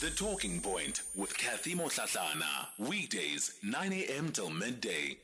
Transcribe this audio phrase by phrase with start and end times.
[0.00, 2.68] The Talking Point with Kathy Mohlahlana.
[2.78, 4.30] Weekdays, 9 a.m.
[4.30, 5.18] till midday.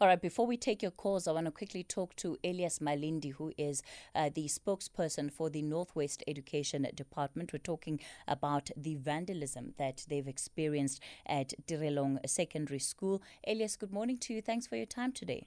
[0.00, 3.34] All right, before we take your calls, I want to quickly talk to Elias Malindi,
[3.34, 3.80] who is
[4.16, 7.52] uh, the spokesperson for the Northwest Education Department.
[7.52, 13.22] We're talking about the vandalism that they've experienced at Tirelong Secondary School.
[13.46, 14.42] Elias, good morning to you.
[14.42, 15.46] Thanks for your time today.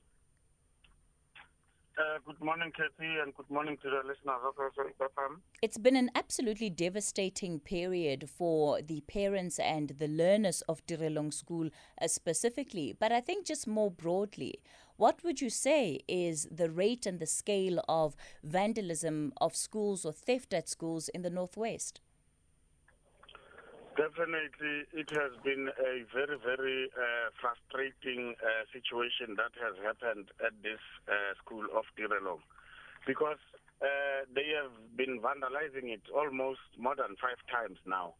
[1.98, 4.54] Uh, good morning, Kathy, and good morning to the listeners of.
[5.62, 11.70] It's been an absolutely devastating period for the parents and the learners of Tirelong School
[12.01, 14.62] uh, specifically, but I think just more broadly,
[14.96, 20.14] what would you say is the rate and the scale of vandalism of schools or
[20.14, 22.00] theft at schools in the Northwest?
[24.01, 30.57] Definitely, it has been a very, very uh, frustrating uh, situation that has happened at
[30.65, 32.42] this uh, school of Tirelong
[33.06, 33.38] because
[33.78, 38.17] uh, they have been vandalizing it almost more than five times now.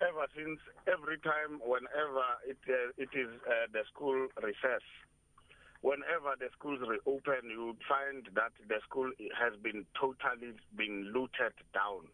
[0.00, 4.80] Ever since, every time, whenever it, uh, it is uh, the school recess,
[5.84, 12.08] whenever the schools reopen, you find that the school has been totally been looted down.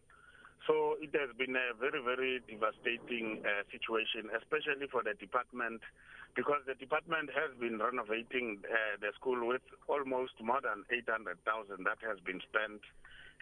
[0.65, 5.85] So it has been a very, very devastating uh, situation, especially for the department,
[6.33, 11.37] because the department has been renovating uh, the school with almost more than 800,000
[11.85, 12.81] that has been spent.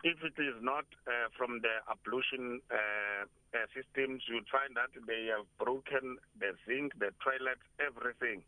[0.04, 5.32] If it is not uh, from the ablution uh, uh, systems, you'd find that they
[5.32, 8.44] have broken the zinc, the toilet, everything.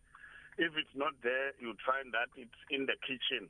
[0.59, 3.47] If it's not there, you'd find that it's in the kitchen.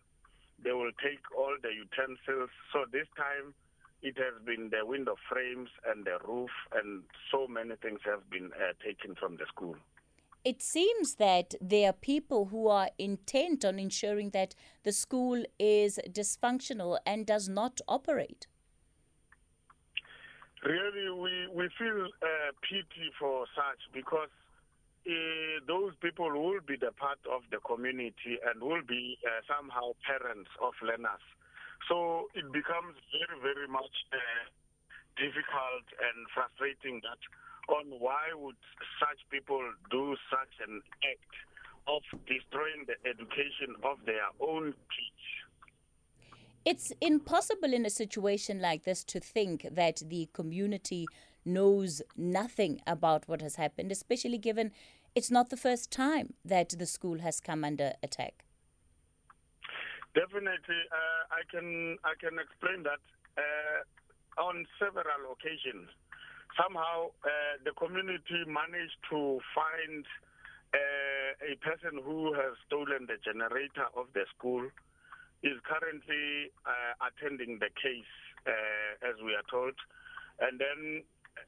[0.62, 2.54] They will take all the utensils.
[2.70, 3.58] So this time,
[4.06, 8.52] it has been the window frames and the roof, and so many things have been
[8.54, 9.76] uh, taken from the school.
[10.44, 14.54] It seems that there are people who are intent on ensuring that
[14.84, 18.46] the school is dysfunctional and does not operate.
[20.64, 24.30] Really, we, we feel uh, pity for such because
[25.08, 25.12] uh,
[25.68, 30.50] those people will be the part of the community and will be uh, somehow parents
[30.62, 31.26] of learners.
[31.88, 34.18] So it becomes very, very much uh,
[35.18, 37.22] difficult and frustrating that
[37.70, 38.56] on why would
[39.00, 41.34] such people do such an act
[41.88, 45.26] of destroying the education of their own kids.
[46.66, 51.06] It's impossible in a situation like this to think that the community
[51.46, 54.72] knows nothing about what has happened, especially given
[55.14, 58.45] it's not the first time that the school has come under attack.
[60.16, 63.04] Definitely, uh, I can I can explain that
[63.36, 63.80] uh,
[64.42, 65.92] on several occasions.
[66.56, 70.08] Somehow, uh, the community managed to find
[70.72, 74.64] uh, a person who has stolen the generator of the school.
[75.44, 78.14] Is currently uh, attending the case,
[78.50, 79.78] uh, as we are told,
[80.42, 81.04] and then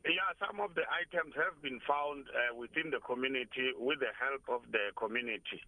[0.06, 4.70] yeah, some of the items have been found within the community with the help of
[4.70, 5.66] the community.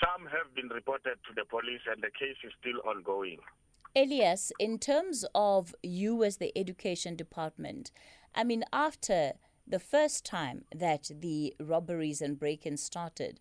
[0.00, 3.38] Some have been reported to the police, and the case is still ongoing.
[3.94, 7.90] Elias, in terms of you as the education department,
[8.34, 9.32] I mean, after
[9.66, 13.40] the first time that the robberies and break ins started,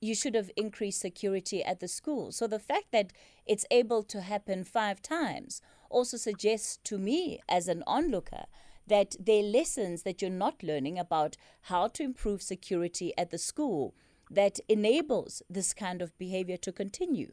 [0.00, 2.32] you should have increased security at the school.
[2.32, 3.12] So the fact that
[3.46, 8.46] it's able to happen five times also suggests to me, as an onlooker,
[8.86, 13.38] that there are lessons that you're not learning about how to improve security at the
[13.38, 13.94] school
[14.30, 17.32] that enables this kind of behavior to continue?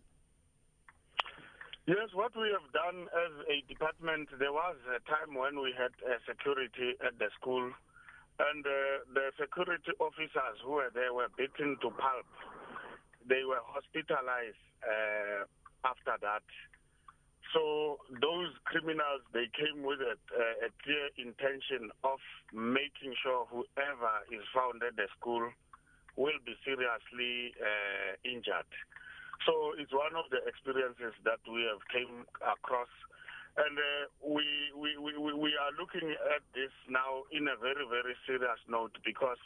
[1.87, 5.89] Yes, what we have done as a department, there was a time when we had
[6.05, 7.73] uh, security at the school,
[8.39, 12.29] and uh, the security officers who were there were beaten to pulp.
[13.27, 15.49] They were hospitalized uh,
[15.83, 16.45] after that.
[17.53, 22.21] So those criminals, they came with a, a clear intention of
[22.53, 25.51] making sure whoever is found at the school
[26.15, 28.69] will be seriously uh, injured.
[29.45, 32.91] So it's one of the experiences that we have came across.
[33.57, 34.45] And uh, we,
[34.77, 39.41] we, we, we are looking at this now in a very, very serious note because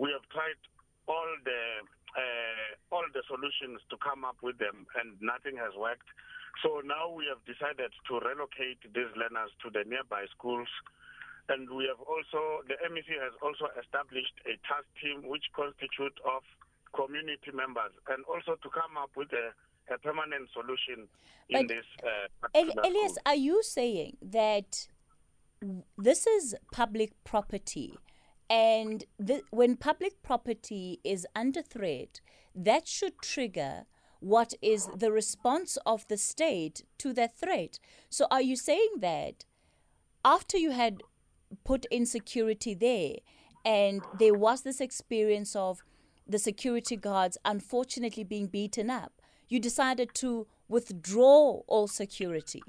[0.00, 0.60] we have tried
[1.06, 1.62] all the
[2.14, 6.06] uh, all the solutions to come up with them, and nothing has worked.
[6.62, 10.70] So now we have decided to relocate these learners to the nearby schools
[11.48, 16.42] and we have also, the MEC has also established a task team which constitutes of
[16.94, 19.52] community members and also to come up with a,
[19.92, 21.08] a permanent solution
[21.50, 21.84] in this.
[22.02, 24.88] Uh, Elias, are you saying that
[25.98, 27.94] this is public property?
[28.48, 32.20] And the, when public property is under threat,
[32.54, 33.86] that should trigger
[34.20, 37.78] what is the response of the state to that threat.
[38.08, 39.44] So, are you saying that
[40.24, 41.02] after you had
[41.64, 43.16] put in security there,
[43.64, 45.82] and there was this experience of
[46.26, 49.12] the security guards unfortunately being beaten up,
[49.48, 52.62] you decided to withdraw all security.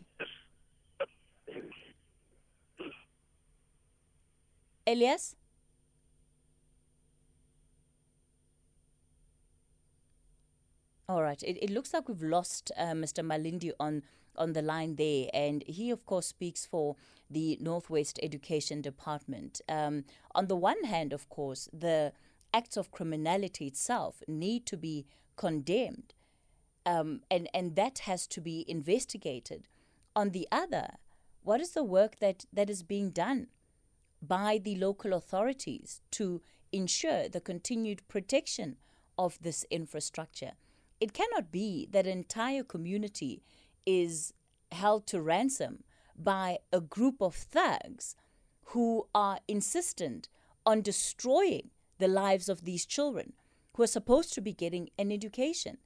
[4.88, 5.36] Elias?
[11.08, 11.42] All right.
[11.44, 13.24] It, it looks like we've lost uh, Mr.
[13.24, 14.04] Malindi on
[14.38, 16.96] on the line there, and he, of course, speaks for
[17.30, 19.62] the Northwest Education Department.
[19.68, 22.14] Um, on the one hand, of course, the
[22.54, 25.06] acts of criminality itself need to be
[25.36, 26.14] condemned,
[26.86, 29.68] um, and and that has to be investigated.
[30.16, 30.96] On the other,
[31.44, 33.48] what is the work that that is being done
[34.22, 36.42] by the local authorities to
[36.72, 38.78] ensure the continued protection
[39.18, 40.54] of this infrastructure?
[41.02, 43.44] It cannot be that an entire community
[43.86, 44.34] is
[44.72, 45.84] held to ransom
[46.18, 48.16] by a group of thugs
[48.70, 50.28] who are insistent
[50.66, 53.34] on destroying the lives of these children
[53.76, 55.78] who are supposed to be getting an education.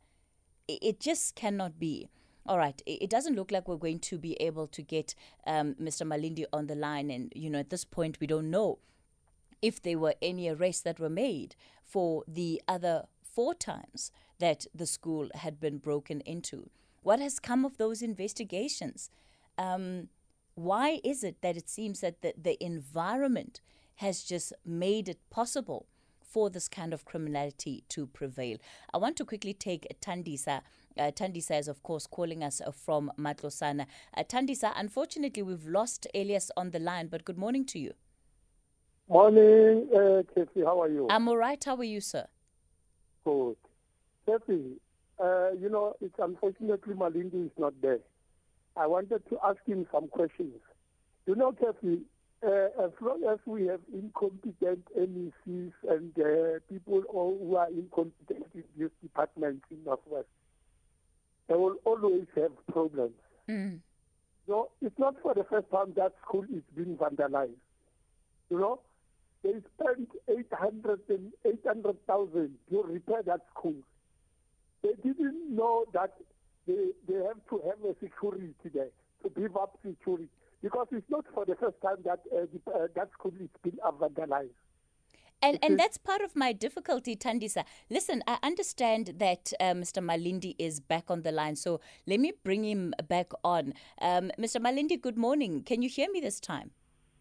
[0.68, 2.10] It just cannot be.
[2.46, 5.13] All right, it doesn't look like we're going to be able to get
[5.46, 6.07] um, Mr.
[6.07, 7.12] Malindi on the line.
[7.12, 8.80] And, you know, at this point, we don't know
[9.62, 14.88] if there were any arrests that were made for the other four times that the
[14.88, 16.69] school had been broken into.
[17.01, 19.10] What has come of those investigations?
[19.57, 20.10] Um,
[20.56, 23.62] why is it that it seems that the, the environment
[23.96, 25.88] has just made it possible
[26.22, 28.57] for this kind of criminality to prevail?
[28.94, 30.62] I want to quickly take Tandisa.
[30.98, 33.86] Uh, Tandisa is, of course, calling us uh, from Matlosana.
[34.16, 37.94] Uh, Tandisa, unfortunately, we've lost Elias on the line, but good morning to you.
[39.07, 40.63] Morning, uh, Casey.
[40.66, 41.07] How are you?
[41.10, 41.63] I'm all right.
[41.63, 42.28] How are you, sir?
[43.25, 43.56] Good.
[44.28, 44.80] Kathy,
[45.19, 48.00] uh, you know, it's unfortunately Malindi is not there.
[48.75, 50.56] I wanted to ask him some questions.
[51.25, 52.01] You know, Kathy,
[52.45, 58.63] uh, as long as we have incompetent MECs and uh, people who are incompetent in
[58.77, 60.27] this department in Northwest,
[61.48, 63.15] they will always have problems.
[63.50, 63.80] Mm.
[64.48, 67.60] So it's not for the first time that school is being vandalized.
[68.50, 68.80] You know,
[69.44, 71.98] they spent 800,000 800,
[72.69, 73.75] to repair that school.
[74.84, 76.14] They didn't know that
[76.68, 78.90] they, they have to have a security there,
[79.24, 80.30] to give up security.
[80.62, 83.80] Because it's not for the first time that uh, the, uh, that school is been
[84.00, 84.50] vandalized.
[85.42, 87.64] And, and that's part of my difficulty, Tandisa.
[87.90, 90.04] Listen, I understand that uh, Mr.
[90.04, 93.74] Malindi is back on the line, so let me bring him back on.
[94.02, 94.62] Um, Mr.
[94.62, 95.64] Malindi, good morning.
[95.64, 96.72] Can you hear me this time?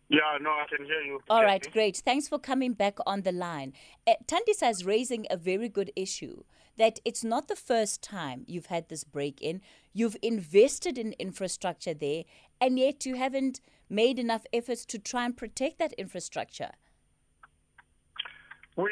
[0.08, 1.20] Yeah, no, I can hear you.
[1.30, 1.98] All right, great.
[1.98, 3.72] Thanks for coming back on the line.
[4.06, 6.42] Uh, Tandisa is raising a very good issue
[6.78, 9.60] that it's not the first time you've had this break in.
[9.92, 12.24] You've invested in infrastructure there,
[12.60, 13.60] and yet you haven't
[13.90, 16.70] made enough efforts to try and protect that infrastructure.
[18.76, 18.90] We,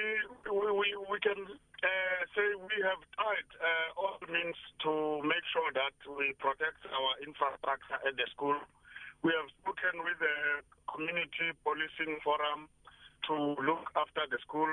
[0.50, 5.70] we, we, we can uh, say we have tried uh, all means to make sure
[5.74, 8.56] that we protect our infrastructure at the school
[9.26, 12.68] we have spoken with the Community Policing Forum
[13.26, 14.68] to look after the school.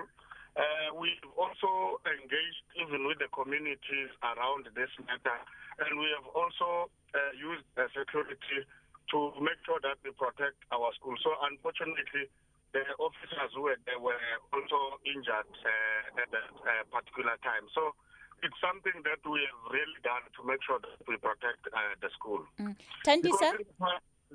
[0.53, 5.39] Uh, we've also engaged even with the communities around this matter,
[5.81, 8.61] and we have also uh, used uh, security
[9.09, 11.17] to make sure that we protect our school.
[11.25, 12.29] So, unfortunately,
[12.69, 14.17] the officers who were there were
[14.53, 17.65] also injured uh, at that uh, particular time.
[17.73, 17.97] So,
[18.45, 22.13] it's something that we have really done to make sure that we protect uh, the
[22.13, 22.45] school.
[22.61, 22.75] Mm.
[23.01, 23.57] Tandisa?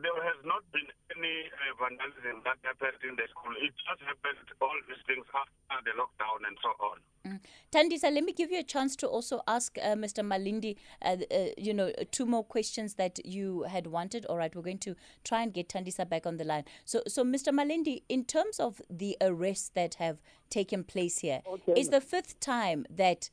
[0.02, 0.86] There has not been
[1.16, 3.52] any uh, vandalism that happened in the school.
[3.58, 6.98] It just happened, all these things after the lockdown and so on.
[7.26, 7.40] Mm.
[7.72, 10.24] Tandisa, let me give you a chance to also ask uh, Mr.
[10.24, 14.24] Malindi, uh, uh, you know, two more questions that you had wanted.
[14.26, 16.64] All right, we're going to try and get Tandisa back on the line.
[16.84, 17.52] So, so Mr.
[17.52, 20.18] Malindi, in terms of the arrests that have
[20.50, 21.80] taken place here, okay.
[21.80, 23.30] is the fifth time that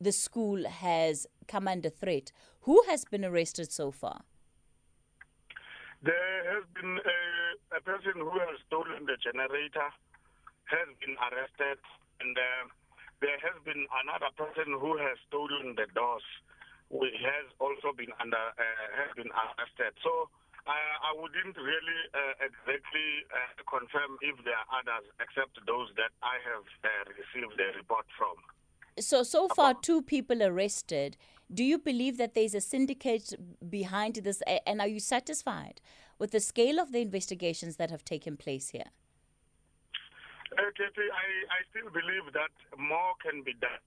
[0.00, 2.32] the school has come under threat.
[2.62, 4.22] Who has been arrested so far?
[6.02, 7.20] There has been a,
[7.74, 9.90] a person who has stolen the generator,
[10.70, 11.82] has been arrested,
[12.22, 12.70] and uh,
[13.18, 16.22] there has been another person who has stolen the doors,
[16.86, 19.94] who has also been under uh, has been arrested.
[20.02, 20.30] So.
[20.68, 26.36] I wouldn't really uh, exactly uh, confirm if there are others except those that I
[26.44, 28.36] have uh, received a report from.
[29.00, 31.16] So, so far, two people arrested.
[31.52, 33.32] Do you believe that there's a syndicate
[33.68, 34.42] behind this?
[34.66, 35.80] And are you satisfied
[36.18, 38.90] with the scale of the investigations that have taken place here?
[40.52, 43.80] Uh, Katie, I, I still believe that more can be done.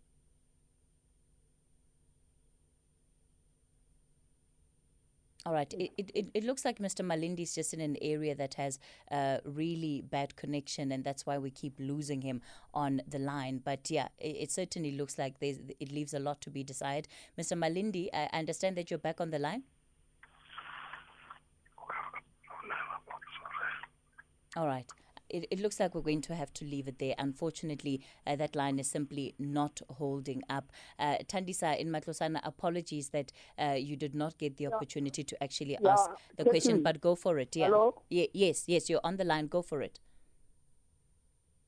[5.46, 5.74] All right.
[5.74, 7.04] It, it, it- it looks like Mr.
[7.04, 8.78] Malindi is just in an area that has
[9.12, 12.42] a really bad connection, and that's why we keep losing him
[12.74, 13.58] on the line.
[13.64, 17.08] But yeah, it, it certainly looks like it leaves a lot to be desired.
[17.40, 17.58] Mr.
[17.58, 19.64] Malindi, I understand that you're back on the line.
[24.56, 24.86] All right.
[25.34, 27.16] It, it looks like we're going to have to leave it there.
[27.18, 30.72] Unfortunately, uh, that line is simply not holding up.
[31.00, 35.78] Uh, Tandisa in Matlosana, apologies that uh, you did not get the opportunity to actually
[35.82, 37.56] Yeah, ask the question, but go for it.
[37.56, 37.66] Yeah.
[37.68, 38.02] Hello?
[38.10, 39.48] Ye- yes, yes, you're on the line.
[39.48, 40.00] Go for it.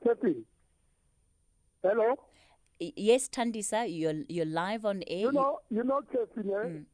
[0.03, 0.43] Kathy.
[1.81, 2.15] Hello?
[2.79, 5.27] Yes, Tandisa, you're you're live on air.
[5.27, 6.67] You know, you know, Kathy, eh?
[6.67, 6.85] Mm.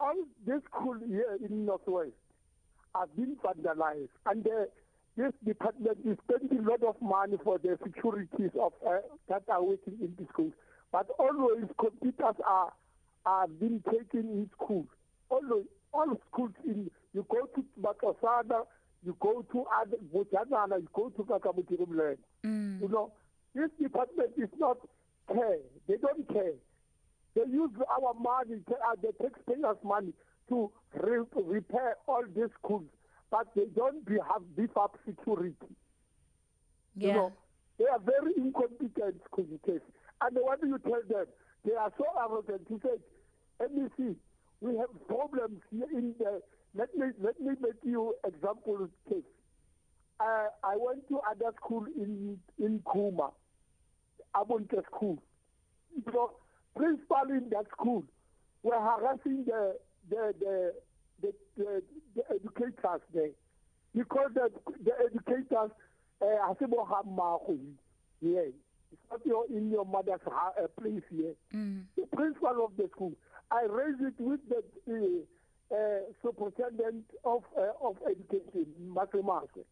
[0.00, 0.14] all
[0.46, 2.12] this school here in Northwest
[2.94, 4.64] I've been vandalized, and uh,
[5.16, 9.62] this department is spending a lot of money for the securities of uh, that are
[9.62, 10.52] working in the schools.
[10.90, 12.72] But always computers are
[13.26, 14.86] are being taken in schools.
[15.28, 18.64] Always, all schools in you go to Bakasana,
[19.04, 22.16] you go to other Bojanana, you go to Kakamutirumland.
[22.82, 23.12] You know,
[23.54, 24.78] this department is not
[25.28, 25.58] care.
[25.88, 26.54] They don't care.
[27.34, 30.12] They use our money, uh, the taxpayers' money,
[30.48, 32.84] to re- repair all these schools,
[33.32, 35.56] but they don't have beef up security.
[36.94, 37.08] yeah.
[37.08, 37.32] You know,
[37.78, 39.80] they are very incompetent communities.
[40.20, 41.24] And what do you tell them?
[41.64, 42.66] They are so arrogant.
[42.68, 43.00] He said,
[43.60, 44.14] MEC,
[44.60, 46.42] we have problems here in the,
[46.74, 49.24] let me, let me make you example case.
[50.20, 53.30] Uh, I went to other school in, in Kuma,
[54.36, 55.18] Abunte school.
[55.96, 56.30] You know,
[56.76, 58.04] principal in that school
[58.62, 59.76] were harassing the,
[60.10, 60.74] the, the,
[61.22, 61.82] the, the,
[62.16, 63.30] the educators there
[63.94, 64.50] because the,
[64.84, 65.70] the educators
[66.20, 67.58] uh, asibo hamako
[68.20, 68.52] here.
[68.92, 71.32] It's not your, in your mother's uh, place here.
[71.96, 73.12] The principal of the school.
[73.50, 79.64] I raised it with the uh, uh, superintendent of uh, of education, Matemase.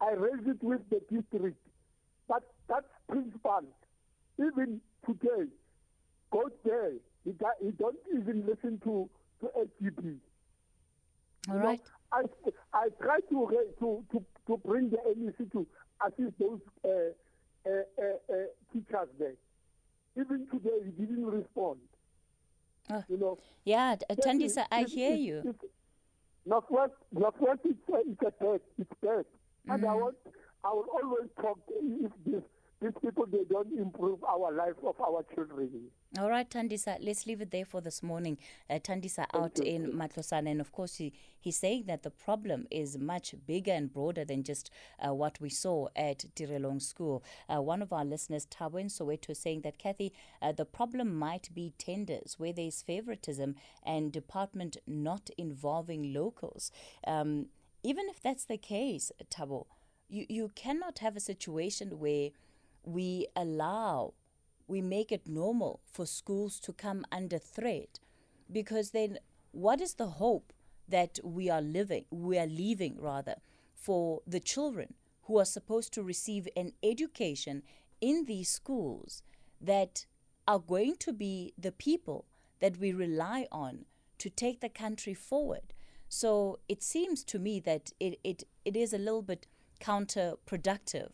[0.00, 1.56] I raised it with the district.
[2.28, 3.62] But that principal,
[4.38, 5.46] even today,
[6.30, 6.92] goes there.
[7.24, 7.32] He,
[7.62, 9.08] he don't even listen to
[9.40, 10.16] to SGB.
[11.48, 11.80] All You know, right.
[12.12, 12.22] I
[12.72, 13.48] I try to
[13.80, 15.66] to to to bring the MEC to
[16.06, 18.36] assist those uh, uh, uh, uh,
[18.72, 19.34] teachers there.
[20.16, 21.78] Even today, he didn't respond.
[22.88, 23.02] Ah.
[23.08, 23.38] You know.
[23.64, 25.42] Yeah, Then Tandisa, I hear it- you.
[25.44, 25.70] it-
[26.46, 29.24] Northwest, Northwest, it's it's a bad, it's bad.
[29.68, 29.88] And Mm.
[29.90, 30.16] I want,
[30.62, 32.42] I will always talk if this,
[32.86, 35.90] these people they don't improve our life of our children.
[36.18, 38.38] All right, Tandisa, let's leave it there for this morning.
[38.70, 40.50] Uh, Tandisa out in Matlosana.
[40.50, 44.44] And of course, he, he's saying that the problem is much bigger and broader than
[44.44, 44.70] just
[45.04, 47.24] uh, what we saw at Tirelong School.
[47.48, 51.52] Uh, one of our listeners, Tabwen Soweto, is saying that, Kathy, uh, the problem might
[51.52, 56.70] be tenders where there's favoritism and department not involving locals.
[57.06, 57.46] Um,
[57.82, 59.66] even if that's the case, Tabo,
[60.08, 62.30] you, you cannot have a situation where
[62.86, 64.14] we allow
[64.68, 68.00] we make it normal for schools to come under threat
[68.50, 69.18] because then
[69.52, 70.52] what is the hope
[70.88, 73.34] that we are living we are leaving rather
[73.74, 74.94] for the children
[75.26, 77.62] who are supposed to receive an education
[78.00, 79.22] in these schools
[79.60, 80.06] that
[80.46, 82.24] are going to be the people
[82.60, 83.84] that we rely on
[84.18, 85.74] to take the country forward?
[86.08, 89.46] So it seems to me that it, it, it is a little bit
[89.80, 91.10] counterproductive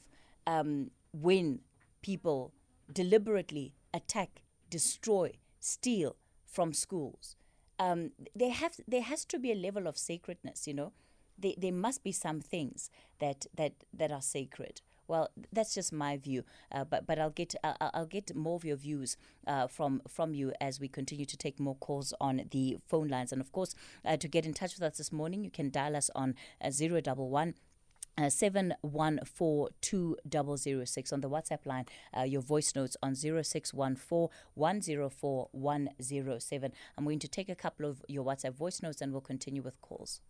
[0.46, 1.60] um, when
[2.02, 2.52] people
[2.92, 6.16] deliberately attack, destroy, steal
[6.46, 7.36] from schools.
[7.78, 10.92] Um, there have there has to be a level of sacredness, you know.
[11.38, 14.82] There, there must be some things that, that, that are sacred.
[15.08, 18.76] Well, that's just my view, uh, but but I'll get I'll get more of your
[18.76, 19.16] views
[19.46, 23.32] uh, from from you as we continue to take more calls on the phone lines,
[23.32, 23.74] and of course,
[24.06, 26.70] uh, to get in touch with us this morning, you can dial us on uh,
[26.70, 27.54] zero double one.
[28.18, 31.86] Uh, 714206 on the WhatsApp line.
[32.16, 36.72] Uh, your voice notes on 0614 104 107.
[36.98, 39.80] I'm going to take a couple of your WhatsApp voice notes and we'll continue with
[39.80, 40.20] calls.